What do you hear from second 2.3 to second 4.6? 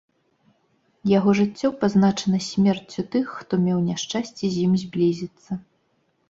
смерцю тых, хто меў няшчасце